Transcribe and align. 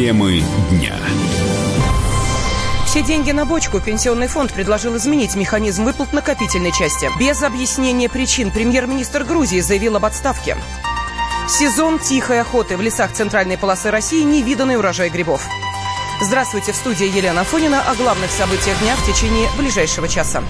Темы 0.00 0.42
дня. 0.70 0.96
Все 2.86 3.02
деньги 3.02 3.32
на 3.32 3.44
бочку. 3.44 3.80
Пенсионный 3.80 4.28
фонд 4.28 4.50
предложил 4.50 4.96
изменить 4.96 5.36
механизм 5.36 5.84
выплат 5.84 6.14
накопительной 6.14 6.72
части. 6.72 7.10
Без 7.18 7.42
объяснения 7.42 8.08
причин 8.08 8.50
премьер-министр 8.50 9.24
Грузии 9.24 9.60
заявил 9.60 9.96
об 9.96 10.06
отставке. 10.06 10.56
Сезон 11.50 11.98
тихой 11.98 12.40
охоты 12.40 12.78
в 12.78 12.80
лесах 12.80 13.12
центральной 13.12 13.58
полосы 13.58 13.90
России 13.90 14.22
невиданный 14.22 14.78
урожай 14.78 15.10
грибов. 15.10 15.46
Здравствуйте, 16.22 16.72
в 16.72 16.76
студии 16.76 17.04
Елена 17.04 17.44
Фонина 17.44 17.82
о 17.82 17.94
главных 17.94 18.30
событиях 18.30 18.80
дня 18.80 18.96
в 18.96 19.04
течение 19.04 19.50
ближайшего 19.58 20.08
часа. 20.08 20.42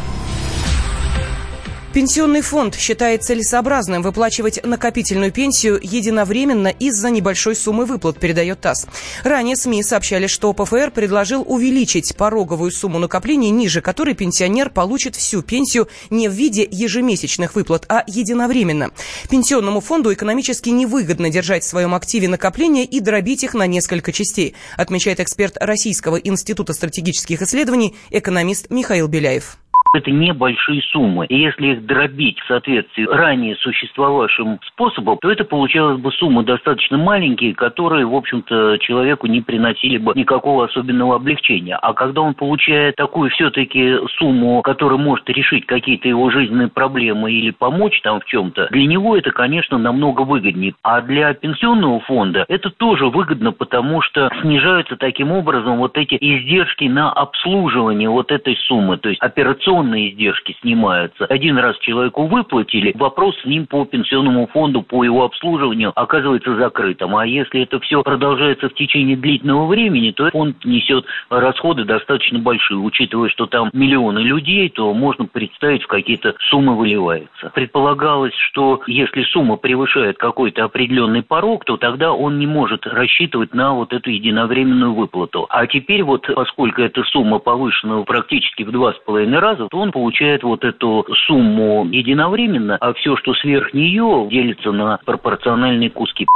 Пенсионный 1.93 2.41
фонд 2.41 2.77
считает 2.77 3.25
целесообразным 3.25 4.03
выплачивать 4.03 4.65
накопительную 4.65 5.33
пенсию 5.33 5.81
единовременно 5.83 6.69
из-за 6.69 7.11
небольшой 7.11 7.57
суммы 7.57 7.85
выплат, 7.85 8.17
передает 8.17 8.61
ТАСС. 8.61 8.87
Ранее 9.25 9.57
СМИ 9.57 9.83
сообщали, 9.83 10.29
что 10.29 10.53
ПФР 10.53 10.93
предложил 10.93 11.45
увеличить 11.45 12.15
пороговую 12.17 12.71
сумму 12.71 13.01
накопления, 13.01 13.51
ниже 13.51 13.81
которой 13.81 14.15
пенсионер 14.15 14.71
получит 14.71 15.17
всю 15.17 15.43
пенсию 15.43 15.89
не 16.11 16.29
в 16.29 16.33
виде 16.33 16.67
ежемесячных 16.71 17.57
выплат, 17.57 17.87
а 17.89 18.05
единовременно. 18.07 18.93
Пенсионному 19.29 19.81
фонду 19.81 20.13
экономически 20.15 20.69
невыгодно 20.69 21.29
держать 21.29 21.65
в 21.65 21.69
своем 21.69 21.93
активе 21.97 22.29
накопления 22.29 22.85
и 22.85 23.01
дробить 23.01 23.43
их 23.43 23.55
на 23.55 23.67
несколько 23.67 24.13
частей, 24.13 24.55
отмечает 24.77 25.19
эксперт 25.19 25.57
Российского 25.61 26.19
института 26.19 26.73
стратегических 26.73 27.43
исследований, 27.43 27.97
экономист 28.11 28.71
Михаил 28.71 29.09
Беляев. 29.09 29.59
Это 29.93 30.11
небольшие 30.11 30.83
суммы. 30.93 31.27
И 31.27 31.37
если 31.37 31.73
их 31.73 31.85
дробить 31.85 32.39
в 32.39 32.47
соответствии 32.47 33.07
ранее 33.07 33.57
существовавшим 33.57 34.61
способом, 34.69 35.19
то 35.21 35.31
это 35.31 35.45
получалась 35.45 36.01
бы 36.01 36.13
сумма 36.13 36.45
достаточно 36.45 36.97
маленькие, 36.97 37.55
которые, 37.55 38.07
в 38.07 38.15
общем-то, 38.15 38.79
человеку 38.79 39.27
не 39.27 39.41
приносили 39.41 39.99
бы 39.99 40.13
никакого 40.15 40.67
особенного 40.67 41.17
облегчения. 41.17 41.77
А 41.77 41.93
когда 41.93 42.21
он 42.21 42.35
получает 42.35 42.97
такую 42.97 43.31
все-таки 43.31 43.97
сумму, 44.19 44.63
которая 44.63 44.99
может 44.99 45.29
решить 45.29 45.67
какие-то 45.67 46.09
его 46.09 46.31
жизненные 46.31 46.69
проблемы 46.69 47.33
или 47.33 47.51
помочь 47.51 48.01
там 48.03 48.21
в 48.21 48.27
чем-то, 48.27 48.69
для 48.71 48.87
него 48.87 49.17
это, 49.17 49.33
конечно, 49.33 49.77
намного 49.77 50.23
выгоднее. 50.23 50.75
А 50.83 51.01
для 51.01 51.35
пенсионного 51.35 51.99
фонда 52.01 52.45
это 52.49 52.71
тоже 52.71 53.07
выгодно, 53.09 53.51
потому 53.51 54.03
что 54.03 54.31
снижаются 54.41 54.97
таким 54.97 55.33
образом 55.33 55.79
вот 55.79 55.99
эти 55.99 56.17
издержки 56.21 56.85
на 56.85 57.11
обслуживание 57.11 58.09
вот 58.09 58.31
этой 58.31 58.57
суммы. 58.69 58.97
То 58.97 59.09
есть 59.09 59.21
операционные 59.21 59.80
пенсионные 59.81 60.11
издержки 60.11 60.57
снимаются. 60.61 61.25
Один 61.27 61.59
раз 61.59 61.79
человеку 61.79 62.27
выплатили, 62.27 62.93
вопрос 62.97 63.37
с 63.43 63.45
ним 63.45 63.67
по 63.67 63.85
пенсионному 63.85 64.47
фонду, 64.49 64.83
по 64.83 65.05
его 65.05 65.25
обслуживанию 65.25 65.93
оказывается 65.95 66.55
закрытым. 66.57 67.17
А 67.17 67.27
если 67.27 67.63
это 67.63 67.81
все 67.81 68.03
продолжается 68.03 68.69
в 68.69 68.75
течение 68.75 69.17
длительного 69.17 69.67
времени, 69.67 70.11
то 70.11 70.31
фонд 70.31 70.65
несет 70.65 71.05
расходы 71.31 71.85
достаточно 71.85 72.39
большие. 72.39 72.79
Учитывая, 72.79 73.29
что 73.29 73.47
там 73.47 73.71
миллионы 73.73 74.21
людей, 74.21 74.69
то 74.69 74.93
можно 74.93 75.27
представить, 75.27 75.83
в 75.83 75.87
какие-то 75.87 76.35
суммы 76.51 76.77
выливается. 76.77 77.51
Предполагалось, 77.55 78.35
что 78.51 78.81
если 78.87 79.23
сумма 79.25 79.57
превышает 79.57 80.19
какой-то 80.19 80.65
определенный 80.65 81.23
порог, 81.23 81.65
то 81.65 81.77
тогда 81.77 82.13
он 82.13 82.39
не 82.39 82.47
может 82.47 82.87
рассчитывать 82.87 83.55
на 83.55 83.75
вот 83.75 83.93
эту 83.93 84.11
единовременную 84.11 84.95
выплату. 84.95 85.47
А 85.49 85.67
теперь 85.67 86.03
вот, 86.03 86.27
поскольку 86.35 86.83
эта 86.83 87.03
сумма 87.05 87.39
повышена 87.39 88.03
практически 88.03 88.63
в 88.63 88.73
два 88.73 88.93
с 88.93 88.99
половиной 88.99 89.39
раза, 89.39 89.69
то 89.71 89.79
он 89.79 89.93
получает 89.93 90.43
вот 90.43 90.65
эту 90.65 91.07
сумму 91.27 91.87
единовременно, 91.87 92.77
а 92.81 92.93
все, 92.95 93.17
что 93.17 93.33
сверх 93.35 93.73
нее, 93.73 94.29
делится 94.29 94.73
на 94.73 94.99
пропорциональные 95.05 95.91
куски. 95.91 96.27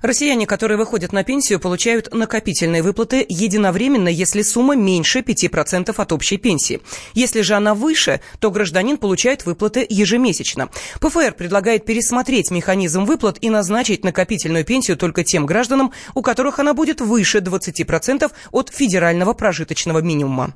Россияне, 0.00 0.46
которые 0.46 0.78
выходят 0.78 1.12
на 1.12 1.24
пенсию, 1.24 1.60
получают 1.60 2.14
накопительные 2.14 2.82
выплаты 2.82 3.26
единовременно, 3.28 4.08
если 4.08 4.42
сумма 4.42 4.76
меньше 4.76 5.20
5% 5.20 5.92
от 5.94 6.12
общей 6.12 6.36
пенсии. 6.38 6.80
Если 7.14 7.42
же 7.42 7.54
она 7.54 7.74
выше, 7.74 8.20
то 8.40 8.50
гражданин 8.50 8.96
получает 8.96 9.44
выплаты 9.44 9.84
ежемесячно. 9.88 10.68
ПФР 11.00 11.34
предлагает 11.36 11.84
пересмотреть 11.84 12.50
механизм 12.50 13.04
выплат 13.04 13.38
и 13.40 13.50
назначить 13.50 14.04
накопительную 14.04 14.64
пенсию 14.64 14.96
только 14.96 15.24
тем 15.24 15.46
гражданам, 15.46 15.92
у 16.14 16.22
которых 16.22 16.60
она 16.60 16.74
будет 16.74 17.00
выше 17.00 17.38
20% 17.38 18.30
от 18.52 18.70
федерального 18.70 19.34
прожиточного 19.34 19.98
минимума. 19.98 20.54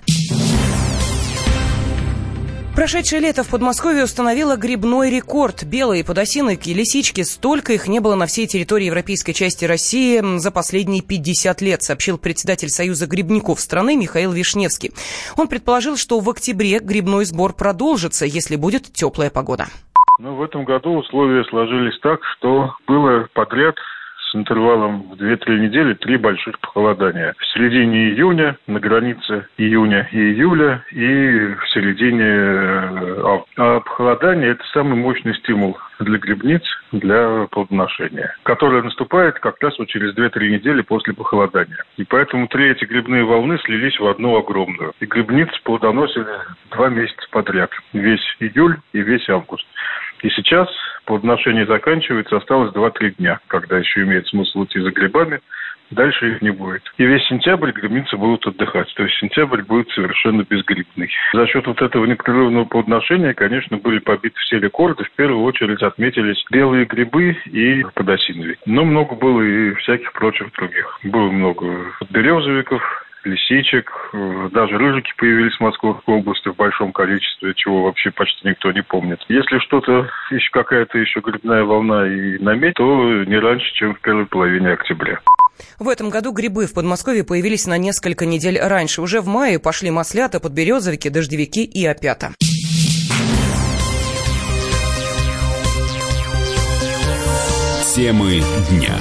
Прошедшее 2.75 3.21
лето 3.21 3.43
в 3.45 3.51
Подмосковье 3.51 4.05
установило 4.05 4.57
грибной 4.57 5.11
рекорд. 5.11 5.63
Белые 5.63 6.07
подосиновики, 6.07 6.73
лисички, 6.73 7.21
столько 7.21 7.75
их 7.75 7.87
не 7.87 8.01
было 8.01 8.15
на 8.15 8.25
всей 8.25 8.47
территории 8.47 8.87
европейской 8.87 9.33
части 9.33 9.67
России 9.67 10.39
за 10.39 10.51
последние 10.51 11.03
50 11.03 11.61
лет, 11.61 11.83
сообщил 11.83 12.17
председатель 12.17 12.71
Союза 12.71 13.07
грибников 13.07 13.61
страны 13.61 13.95
Михаил 13.95 14.33
Вишневский. 14.33 14.93
Он 15.37 15.49
предположил, 15.49 15.99
что 15.99 16.19
в 16.21 16.31
октябре 16.31 16.79
грибной 16.79 17.27
сбор 17.27 17.53
продолжится, 17.53 18.25
если 18.25 18.57
будет 18.57 18.85
теплая 18.85 19.29
погода. 19.29 19.67
Ну, 20.19 20.37
в 20.37 20.43
этом 20.43 20.65
году 20.65 20.97
условия 20.97 21.45
сложились 21.51 21.99
так, 22.01 22.21
что 22.39 22.75
было 22.87 23.29
подряд 23.35 23.75
с 24.33 24.35
интервалом 24.35 25.03
в 25.11 25.15
2-3 25.15 25.59
недели 25.59 25.95
три 25.95 26.17
больших 26.17 26.59
похолодания. 26.61 27.35
В 27.39 27.47
середине 27.47 28.11
июня, 28.11 28.57
на 28.67 28.81
границе 28.81 29.47
июня 29.59 30.09
и 30.11 30.19
июля, 30.19 30.85
и 30.91 31.55
в 31.55 31.69
середине 31.73 32.25
э, 32.25 33.23
августа. 33.25 33.53
А 33.57 33.81
похолодание– 33.81 34.51
это 34.53 34.65
самый 34.73 34.97
мощный 34.97 35.35
стимул 35.35 35.77
для 36.01 36.19
грибниц, 36.19 36.63
для 36.93 37.47
плодоношения, 37.51 38.35
которое 38.43 38.83
наступает 38.83 39.39
как 39.39 39.63
раз 39.63 39.79
вот 39.79 39.89
через 39.89 40.15
2-3 40.17 40.49
недели 40.49 40.83
после 40.83 41.13
похолодания. 41.13 41.85
И 41.97 42.05
поэтому 42.05 42.49
три 42.49 42.71
эти 42.71 42.85
грибные 42.85 43.25
волны 43.25 43.59
слились 43.65 43.99
в 44.01 44.07
одну 44.07 44.37
огромную. 44.37 44.93
И 45.01 45.07
грибниц 45.07 45.49
плодоносили 45.65 46.27
два 46.71 46.89
месяца 46.89 47.27
подряд. 47.31 47.71
Весь 47.93 48.37
июль 48.41 48.79
и 48.93 49.01
весь 49.03 49.29
август. 49.29 49.67
И 50.23 50.31
сейчас 50.31 50.69
плодоношение 51.05 51.67
заканчивается, 51.67 52.37
осталось 52.37 52.73
2-3 52.73 53.17
дня, 53.19 53.41
когда 53.49 53.79
еще 53.79 54.03
имеет 54.03 54.27
смысл 54.29 54.65
идти 54.65 54.81
за 54.81 54.91
грибами, 54.91 55.41
дальше 55.91 56.31
их 56.31 56.43
не 56.43 56.51
будет. 56.51 56.83
И 56.97 57.05
весь 57.05 57.27
сентябрь 57.27 57.73
грибницы 57.73 58.17
будут 58.17 58.47
отдыхать. 58.47 58.93
То 58.95 59.03
есть 59.03 59.17
сентябрь 59.19 59.63
будет 59.63 59.91
совершенно 59.91 60.43
безгрибный. 60.43 61.11
За 61.33 61.47
счет 61.47 61.67
вот 61.67 61.83
этого 61.83 62.07
непрерывного 62.07 62.65
плодоношения, 62.65 63.35
конечно, 63.35 63.77
были 63.79 63.99
побиты 63.99 64.39
все 64.41 64.59
рекорды. 64.59 65.05
В 65.05 65.11
первую 65.13 65.43
очередь 65.43 65.83
отметились 65.83 66.43
белые 66.51 66.85
грибы 66.85 67.37
и 67.47 67.85
подосиновик. 67.95 68.59
Но 68.65 68.85
много 68.85 69.17
было 69.17 69.43
и 69.43 69.75
всяких 69.75 70.13
прочих 70.13 70.53
других. 70.53 71.01
Было 71.03 71.31
много 71.31 71.93
березовиков, 72.11 72.83
лисичек, 73.25 73.91
э, 74.13 74.49
даже 74.53 74.77
рыжики 74.77 75.13
появились 75.17 75.57
в 75.57 75.61
Московской 75.61 76.15
области 76.15 76.49
в 76.49 76.57
большом 76.57 76.93
количестве, 76.93 77.55
чего 77.55 77.85
вообще 77.85 78.11
почти 78.11 78.49
никто 78.49 78.73
не 78.73 78.83
помнит. 78.83 79.21
Если 79.29 79.59
что-то, 79.59 80.09
еще 80.31 80.51
какая-то 80.51 80.99
еще 80.99 81.21
грибная 81.21 81.65
волна 81.65 82.07
и 82.07 82.39
наметь, 82.39 82.75
то 82.75 83.25
не 83.25 83.39
раньше, 83.39 83.73
чем 83.75 83.95
в 83.95 84.01
первой 84.01 84.27
половине 84.27 84.73
октября. 84.73 85.21
В 85.79 85.89
этом 85.89 86.11
году 86.11 86.33
грибы 86.33 86.67
в 86.67 86.75
Подмосковье 86.75 87.25
появились 87.25 87.67
на 87.67 87.79
несколько 87.79 88.27
недель 88.27 88.59
раньше. 88.59 89.03
Уже 89.03 89.21
в 89.21 89.27
мае 89.27 89.59
пошли 89.59 89.91
маслята, 89.91 90.41
подберезовики, 90.41 91.09
дождевики 91.09 91.65
и 91.65 91.85
опята. 91.87 92.33
Темы 97.95 98.41
дня 98.71 98.97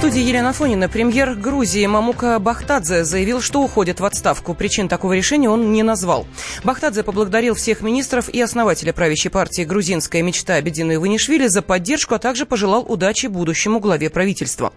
студии 0.00 0.22
Елена 0.22 0.54
Фонина 0.54 0.88
премьер 0.88 1.34
Грузии 1.34 1.84
Мамука 1.84 2.38
Бахтадзе 2.38 3.04
заявил, 3.04 3.42
что 3.42 3.60
уходит 3.60 4.00
в 4.00 4.04
отставку. 4.06 4.54
Причин 4.54 4.88
такого 4.88 5.12
решения 5.12 5.50
он 5.50 5.72
не 5.72 5.82
назвал. 5.82 6.26
Бахтадзе 6.64 7.04
поблагодарил 7.04 7.54
всех 7.54 7.82
министров 7.82 8.30
и 8.30 8.40
основателя 8.40 8.94
правящей 8.94 9.30
партии 9.30 9.60
«Грузинская 9.60 10.22
мечта» 10.22 10.58
Бедину 10.62 10.94
Иванишвили 10.94 11.48
за 11.48 11.60
поддержку, 11.60 12.14
а 12.14 12.18
также 12.18 12.46
пожелал 12.46 12.82
удачи 12.88 13.26
будущему 13.26 13.78
главе 13.78 14.08
правительства. 14.08 14.72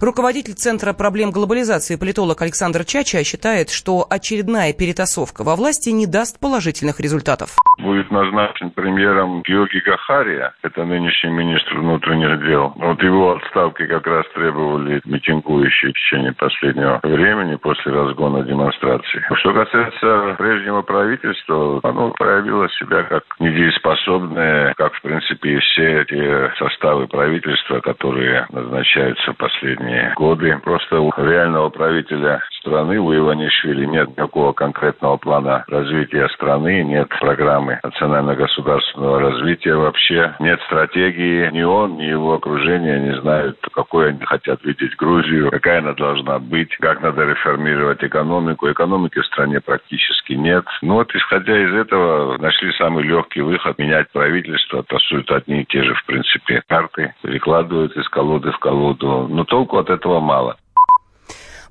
Руководитель 0.00 0.54
Центра 0.54 0.92
проблем 0.92 1.32
глобализации 1.32 1.96
политолог 1.96 2.40
Александр 2.40 2.84
Чача 2.84 3.24
считает, 3.24 3.70
что 3.70 4.06
очередная 4.08 4.72
перетасовка 4.72 5.42
во 5.42 5.56
власти 5.56 5.90
не 5.90 6.06
даст 6.06 6.38
положительных 6.38 7.00
результатов. 7.00 7.56
Будет 7.78 8.12
назначен 8.12 8.70
премьером 8.70 9.42
Георгий 9.42 9.80
Гахария, 9.80 10.54
это 10.62 10.84
нынешний 10.84 11.30
министр 11.30 11.78
внутренних 11.78 12.46
дел. 12.46 12.72
Вот 12.76 13.02
его 13.02 13.32
отставки 13.36 13.84
как 13.86 14.06
раз 14.06 14.24
требовал 14.34 14.67
арестовывали 14.68 15.00
митингующие 15.04 15.90
в 15.90 15.94
течение 15.94 16.32
последнего 16.32 17.00
времени 17.02 17.56
после 17.56 17.92
разгона 17.92 18.42
демонстраций. 18.42 19.22
Что 19.34 19.52
касается 19.52 20.34
прежнего 20.38 20.82
правительства, 20.82 21.80
оно 21.82 22.10
проявило 22.10 22.68
себя 22.70 23.02
как 23.04 23.24
недееспособное, 23.38 24.74
как, 24.76 24.94
в 24.94 25.02
принципе, 25.02 25.54
и 25.54 25.58
все 25.58 26.04
те 26.04 26.52
составы 26.58 27.06
правительства, 27.06 27.80
которые 27.80 28.46
назначаются 28.50 29.32
в 29.32 29.36
последние 29.36 30.12
годы. 30.16 30.58
Просто 30.62 31.00
у 31.00 31.12
реального 31.16 31.70
правителя 31.70 32.42
страны, 32.60 32.98
у 32.98 33.14
Иванишвили 33.14 33.86
нет 33.86 34.08
никакого 34.10 34.52
конкретного 34.52 35.16
плана 35.16 35.64
развития 35.68 36.28
страны, 36.34 36.82
нет 36.82 37.08
программы 37.20 37.80
национально-государственного 37.82 39.20
развития 39.20 39.74
вообще, 39.74 40.34
нет 40.40 40.60
стратегии. 40.66 41.50
Ни 41.50 41.62
он, 41.62 41.96
ни 41.96 42.04
его 42.04 42.34
окружение 42.34 43.00
не 43.00 43.20
знают, 43.20 43.58
какой 43.72 44.10
они 44.10 44.24
хотят 44.24 44.57
хотят 44.58 44.64
видеть 44.64 44.96
Грузию, 44.96 45.50
какая 45.50 45.78
она 45.78 45.92
должна 45.94 46.38
быть, 46.38 46.74
как 46.78 47.00
надо 47.02 47.24
реформировать 47.24 48.02
экономику. 48.02 48.70
Экономики 48.70 49.20
в 49.20 49.26
стране 49.26 49.60
практически 49.60 50.32
нет. 50.32 50.64
Ну 50.82 50.94
вот, 50.94 51.14
исходя 51.14 51.56
из 51.64 51.74
этого, 51.74 52.38
нашли 52.38 52.72
самый 52.72 53.04
легкий 53.04 53.40
выход– 53.40 53.78
менять 53.78 54.10
правительство. 54.12 54.82
Тасуют 54.82 55.30
одни 55.30 55.62
и 55.62 55.64
те 55.64 55.82
же, 55.82 55.94
в 55.94 56.04
принципе, 56.06 56.62
карты, 56.68 57.14
перекладывают 57.22 57.96
из 57.96 58.08
колоды 58.08 58.50
в 58.52 58.58
колоду. 58.58 59.26
Но 59.28 59.44
толку 59.44 59.78
от 59.78 59.90
этого 59.90 60.20
мало. 60.20 60.56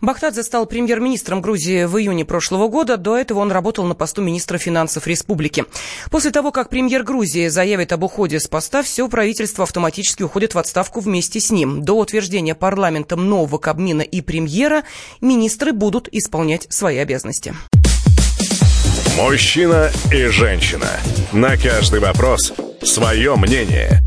Бахтадзе 0.01 0.43
стал 0.43 0.65
премьер-министром 0.65 1.41
Грузии 1.41 1.85
в 1.85 1.97
июне 1.97 2.25
прошлого 2.25 2.67
года. 2.67 2.97
До 2.97 3.17
этого 3.17 3.39
он 3.39 3.51
работал 3.51 3.85
на 3.85 3.95
посту 3.95 4.21
министра 4.21 4.57
финансов 4.57 5.07
республики. 5.07 5.65
После 6.11 6.31
того, 6.31 6.51
как 6.51 6.69
премьер 6.69 7.03
Грузии 7.03 7.47
заявит 7.47 7.91
об 7.93 8.03
уходе 8.03 8.39
с 8.39 8.47
поста, 8.47 8.83
все 8.83 9.07
правительство 9.09 9.63
автоматически 9.63 10.23
уходит 10.23 10.53
в 10.53 10.59
отставку 10.59 10.99
вместе 10.99 11.39
с 11.39 11.51
ним. 11.51 11.83
До 11.83 11.93
утверждения 11.93 12.55
парламентом 12.55 13.27
нового 13.29 13.57
Кабмина 13.57 14.01
и 14.01 14.21
премьера 14.21 14.83
министры 15.21 15.73
будут 15.73 16.07
исполнять 16.11 16.67
свои 16.69 16.97
обязанности. 16.97 17.55
Мужчина 19.17 19.91
и 20.11 20.25
женщина. 20.27 20.89
На 21.31 21.57
каждый 21.57 21.99
вопрос 21.99 22.53
свое 22.83 23.35
мнение. 23.35 24.06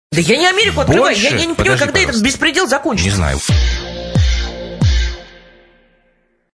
Да 0.13 0.19
я 0.19 0.35
не 0.35 0.45
Америку 0.45 0.81
открываю, 0.81 1.15
Больше? 1.15 1.23
я, 1.23 1.29
я 1.29 1.45
не 1.45 1.53
понимаю, 1.53 1.55
Подожди, 1.55 1.79
когда 1.79 1.93
пожалуйста. 1.93 2.09
этот 2.11 2.21
беспредел 2.21 2.67
закончится. 2.67 3.09
Не 3.09 3.15
знаю. 3.15 3.39